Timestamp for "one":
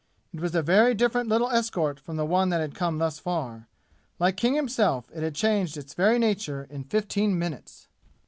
2.25-2.49